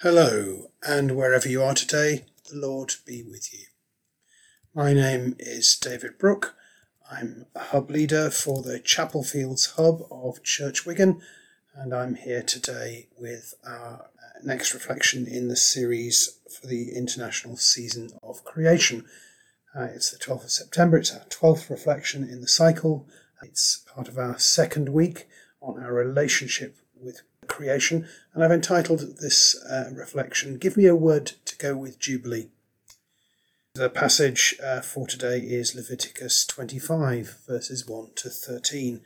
[0.00, 3.64] Hello, and wherever you are today, the Lord be with you.
[4.74, 6.54] My name is David Brooke.
[7.10, 11.22] I'm a hub leader for the Chapel Fields hub of Church Wigan,
[11.74, 14.10] and I'm here today with our
[14.44, 19.06] next reflection in the series for the International Season of Creation.
[19.74, 23.08] Uh, it's the 12th of September, it's our 12th reflection in the cycle.
[23.42, 25.26] It's part of our second week
[25.62, 31.32] on our relationship with creation, and I've entitled this uh, reflection, Give Me a Word
[31.44, 32.48] to Go with Jubilee.
[33.74, 39.02] The passage uh, for today is Leviticus 25, verses 1 to 13,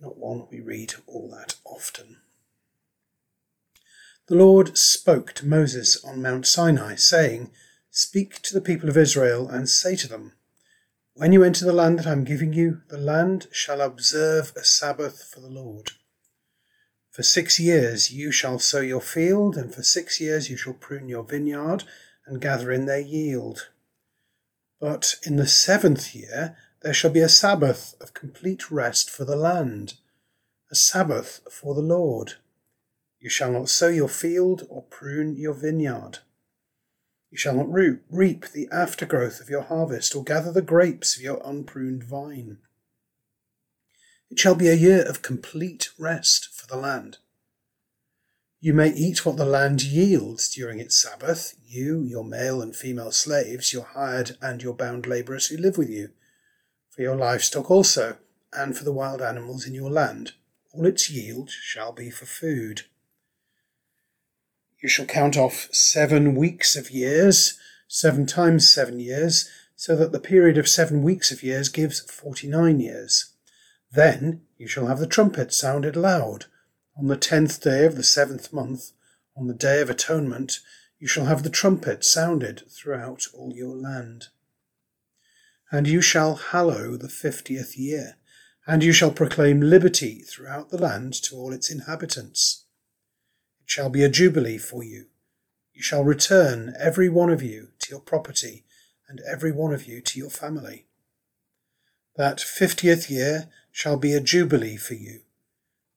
[0.00, 2.16] not one we read all that often.
[4.26, 7.50] The Lord spoke to Moses on Mount Sinai, saying,
[7.90, 10.32] Speak to the people of Israel and say to them,
[11.14, 14.64] When you enter the land that I am giving you, the land shall observe a
[14.64, 15.92] Sabbath for the Lord.
[17.18, 21.08] For six years you shall sow your field, and for six years you shall prune
[21.08, 21.82] your vineyard
[22.26, 23.70] and gather in their yield.
[24.80, 29.34] But in the seventh year there shall be a Sabbath of complete rest for the
[29.34, 29.94] land,
[30.70, 32.34] a Sabbath for the Lord.
[33.18, 36.20] You shall not sow your field or prune your vineyard.
[37.32, 41.42] You shall not reap the aftergrowth of your harvest or gather the grapes of your
[41.44, 42.58] unpruned vine.
[44.30, 47.18] It shall be a year of complete rest for the land.
[48.60, 53.12] You may eat what the land yields during its Sabbath, you, your male and female
[53.12, 56.10] slaves, your hired and your bound labourers who live with you,
[56.90, 58.16] for your livestock also,
[58.52, 60.32] and for the wild animals in your land.
[60.72, 62.82] All its yield shall be for food.
[64.82, 70.20] You shall count off seven weeks of years, seven times seven years, so that the
[70.20, 73.34] period of seven weeks of years gives forty nine years.
[73.90, 76.46] Then you shall have the trumpet sounded loud.
[76.96, 78.92] On the tenth day of the seventh month,
[79.36, 80.60] on the day of atonement,
[80.98, 84.26] you shall have the trumpet sounded throughout all your land.
[85.70, 88.16] And you shall hallow the fiftieth year,
[88.66, 92.64] and you shall proclaim liberty throughout the land to all its inhabitants.
[93.62, 95.06] It shall be a jubilee for you.
[95.72, 98.64] You shall return, every one of you, to your property,
[99.08, 100.86] and every one of you to your family.
[102.16, 105.20] That fiftieth year shall be a jubilee for you.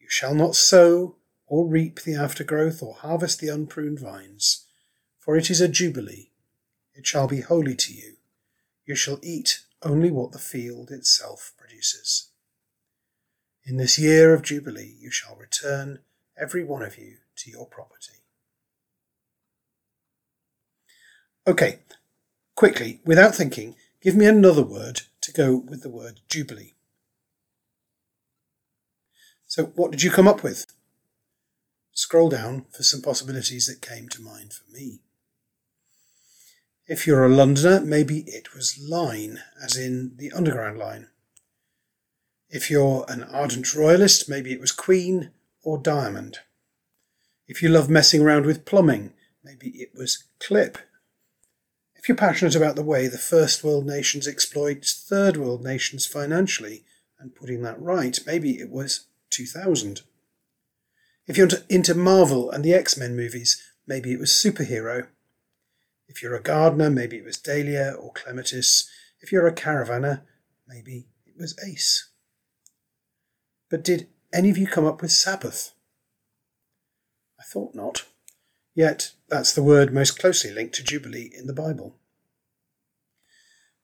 [0.00, 1.16] You shall not sow
[1.46, 4.64] or reap the aftergrowth or harvest the unpruned vines,
[5.18, 6.30] for it is a jubilee.
[6.94, 8.14] It shall be holy to you.
[8.86, 12.30] You shall eat only what the field itself produces.
[13.66, 15.98] In this year of jubilee you shall return,
[16.34, 18.22] every one of you, to your property.
[21.46, 21.80] Okay,
[22.54, 26.75] quickly, without thinking, give me another word to go with the word jubilee.
[29.56, 30.66] So, what did you come up with?
[31.94, 35.00] Scroll down for some possibilities that came to mind for me.
[36.86, 41.08] If you're a Londoner, maybe it was line, as in the Underground Line.
[42.50, 45.30] If you're an ardent royalist, maybe it was Queen
[45.62, 46.40] or Diamond.
[47.48, 50.76] If you love messing around with plumbing, maybe it was Clip.
[51.94, 56.84] If you're passionate about the way the first world nations exploit third world nations financially
[57.18, 60.02] and putting that right, maybe it was 2000.
[61.26, 65.08] If you're into Marvel and the X Men movies, maybe it was Superhero.
[66.08, 68.88] If you're a gardener, maybe it was Dahlia or Clematis.
[69.20, 70.22] If you're a caravanner,
[70.68, 72.10] maybe it was Ace.
[73.68, 75.72] But did any of you come up with Sabbath?
[77.40, 78.04] I thought not.
[78.74, 81.96] Yet that's the word most closely linked to Jubilee in the Bible.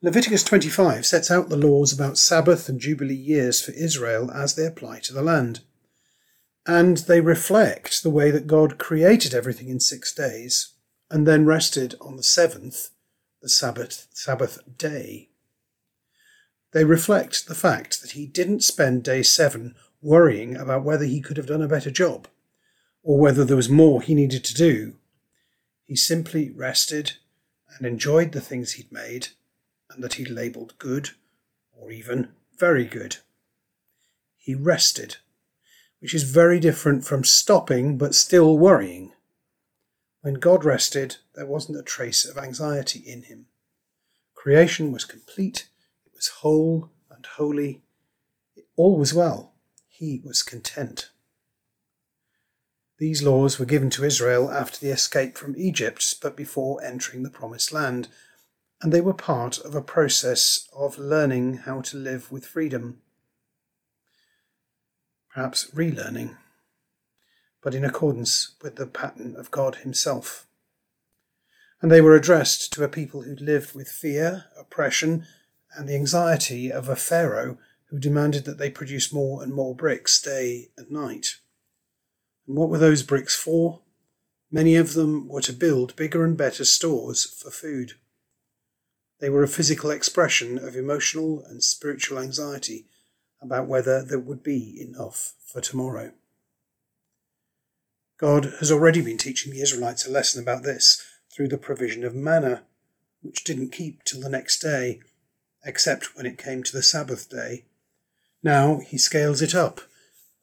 [0.00, 4.64] Leviticus 25 sets out the laws about Sabbath and Jubilee years for Israel as they
[4.64, 5.60] apply to the land.
[6.64, 10.74] And they reflect the way that God created everything in six days
[11.10, 12.90] and then rested on the seventh,
[13.42, 15.30] the Sabbath, Sabbath day.
[16.72, 21.38] They reflect the fact that he didn't spend day seven worrying about whether he could
[21.38, 22.28] have done a better job
[23.02, 24.94] or whether there was more he needed to do.
[25.86, 27.14] He simply rested
[27.76, 29.28] and enjoyed the things he'd made
[29.90, 31.10] and that he labelled good
[31.72, 33.18] or even very good.
[34.36, 35.16] He rested,
[36.00, 39.12] which is very different from stopping but still worrying.
[40.20, 43.46] When God rested, there wasn't a trace of anxiety in him.
[44.34, 45.68] Creation was complete,
[46.06, 47.82] it was whole and holy.
[48.76, 49.54] All was well.
[49.88, 51.10] He was content.
[52.98, 57.30] These laws were given to Israel after the escape from Egypt, but before entering the
[57.30, 58.08] Promised Land,
[58.80, 63.00] and they were part of a process of learning how to live with freedom.
[65.34, 66.36] Perhaps relearning.
[67.60, 70.46] but in accordance with the pattern of God Himself.
[71.82, 75.26] And they were addressed to a people who lived with fear, oppression,
[75.76, 77.58] and the anxiety of a Pharaoh
[77.90, 81.36] who demanded that they produce more and more bricks day and night.
[82.46, 83.80] And what were those bricks for?
[84.50, 87.94] Many of them were to build bigger and better stores for food.
[89.20, 92.86] They were a physical expression of emotional and spiritual anxiety
[93.40, 96.12] about whether there would be enough for tomorrow.
[98.18, 102.14] God has already been teaching the Israelites a lesson about this through the provision of
[102.14, 102.64] manna,
[103.22, 105.00] which didn't keep till the next day,
[105.64, 107.64] except when it came to the Sabbath day.
[108.42, 109.80] Now he scales it up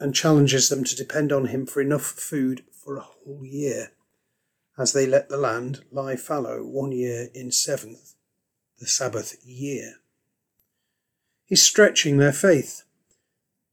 [0.00, 3.92] and challenges them to depend on him for enough food for a whole year,
[4.76, 8.14] as they let the land lie fallow one year in seventh,
[8.78, 9.96] the Sabbath year.
[11.44, 12.84] He's stretching their faith,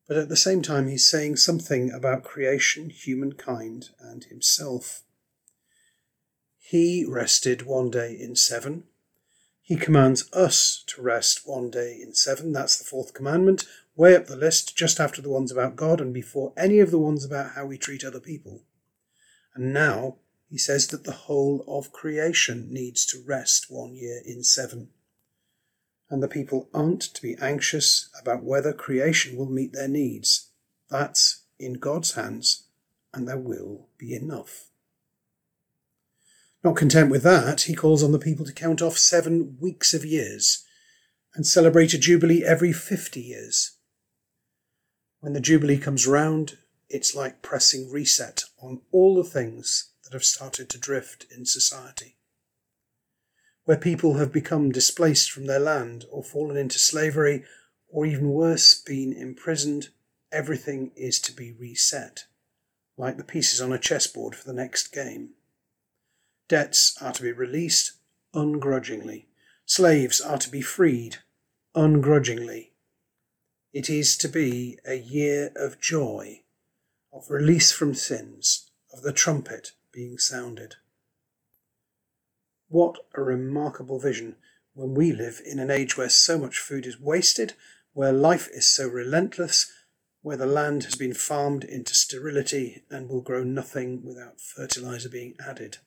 [0.07, 5.03] but at the same time he's saying something about creation, humankind, and himself.
[6.57, 8.83] He rested one day in seven.
[9.61, 12.51] He commands us to rest one day in seven.
[12.51, 13.65] That's the fourth commandment,
[13.95, 16.99] way up the list, just after the ones about God and before any of the
[16.99, 18.63] ones about how we treat other people.
[19.55, 20.17] And now
[20.51, 24.89] he says that the whole of creation needs to rest one year in seven.
[26.09, 30.49] And the people aren't to be anxious about whether creation will meet their needs.
[30.89, 32.63] That's in God's hands,
[33.13, 34.65] and there will be enough.
[36.65, 40.03] Not content with that, he calls on the people to count off seven weeks of
[40.03, 40.65] years
[41.33, 43.77] and celebrate a jubilee every 50 years.
[45.21, 46.57] When the jubilee comes round,
[46.89, 52.17] it's like pressing reset on all the things that have started to drift in society.
[53.63, 57.45] Where people have become displaced from their land or fallen into slavery,
[57.87, 59.89] or even worse, been imprisoned,
[60.29, 62.25] everything is to be reset,
[62.97, 65.29] like the pieces on a chessboard for the next game.
[66.49, 67.93] Debts are to be released
[68.33, 69.29] ungrudgingly.
[69.65, 71.17] Slaves are to be freed
[71.73, 72.73] ungrudgingly.
[73.71, 76.41] It is to be a year of joy,
[77.13, 80.75] of release from sins, of the trumpet being sounded.
[82.67, 84.35] What a remarkable vision
[84.73, 87.53] when we live in an age where so much food is wasted,
[87.93, 89.71] where life is so relentless,
[90.21, 95.35] where the land has been farmed into sterility and will grow nothing without fertilizer being
[95.45, 95.77] added.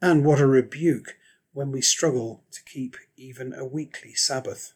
[0.00, 1.16] And what a rebuke
[1.52, 4.72] when we struggle to keep even a weekly Sabbath.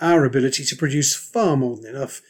[0.00, 2.22] Our ability to produce far more than enough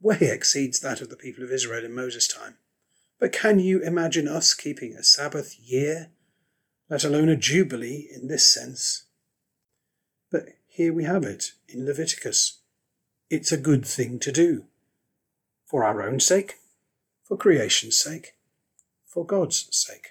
[0.00, 2.56] way exceeds that of the people of Israel in Moses' time.
[3.24, 6.10] But can you imagine us keeping a Sabbath year,
[6.90, 9.04] let alone a jubilee in this sense?
[10.30, 12.58] But here we have it in Leviticus.
[13.30, 14.66] It's a good thing to do.
[15.64, 16.56] For our own sake,
[17.22, 18.34] for creation's sake,
[19.06, 20.08] for God's sake.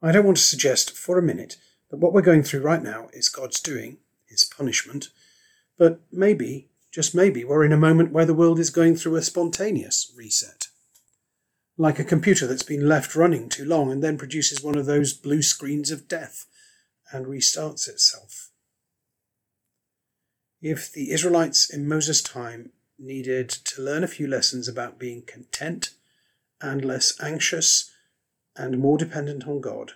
[0.00, 1.58] I don't want to suggest for a minute
[1.90, 5.10] that what we're going through right now is God's doing, his punishment,
[5.76, 9.22] but maybe, just maybe, we're in a moment where the world is going through a
[9.22, 10.68] spontaneous reset.
[11.82, 15.12] Like a computer that's been left running too long and then produces one of those
[15.12, 16.46] blue screens of death
[17.10, 18.52] and restarts itself.
[20.60, 22.70] If the Israelites in Moses' time
[23.00, 25.90] needed to learn a few lessons about being content
[26.60, 27.90] and less anxious
[28.54, 29.94] and more dependent on God,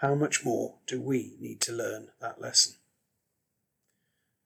[0.00, 2.74] how much more do we need to learn that lesson?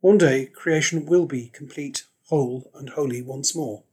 [0.00, 3.84] One day, creation will be complete, whole, and holy once more.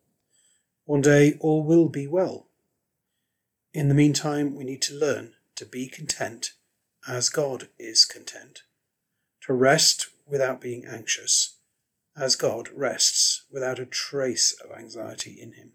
[0.92, 2.48] One day, all will be well.
[3.74, 6.52] In the meantime, we need to learn to be content
[7.08, 8.64] as God is content,
[9.46, 11.56] to rest without being anxious,
[12.18, 15.72] as God rests without a trace of anxiety in him.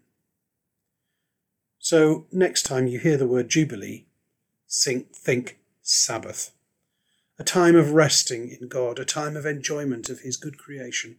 [1.79, 4.05] So, next time you hear the word Jubilee,
[4.69, 6.51] think, think Sabbath.
[7.39, 11.17] A time of resting in God, a time of enjoyment of His good creation,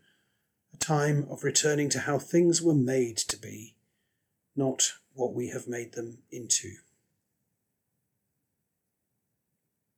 [0.72, 3.74] a time of returning to how things were made to be,
[4.58, 6.72] not what we have made them into.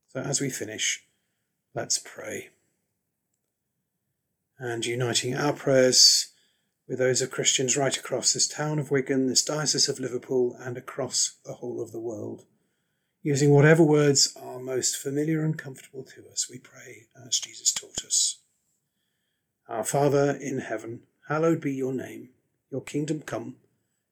[0.09, 1.05] So, as we finish,
[1.75, 2.50] let's pray.
[4.59, 6.29] And uniting our prayers
[6.87, 10.76] with those of Christians right across this town of Wigan, this diocese of Liverpool, and
[10.76, 12.45] across the whole of the world.
[13.23, 18.05] Using whatever words are most familiar and comfortable to us, we pray as Jesus taught
[18.05, 18.38] us.
[19.69, 22.31] Our Father in heaven, hallowed be your name.
[22.71, 23.57] Your kingdom come,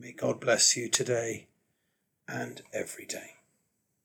[0.00, 1.48] May God bless you today
[2.26, 3.39] and every day.